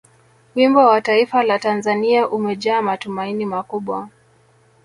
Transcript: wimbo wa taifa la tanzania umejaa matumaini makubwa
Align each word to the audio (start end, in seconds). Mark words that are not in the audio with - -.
wimbo 0.55 0.85
wa 0.85 1.01
taifa 1.01 1.43
la 1.43 1.59
tanzania 1.59 2.29
umejaa 2.29 2.81
matumaini 2.81 3.45
makubwa 3.45 4.09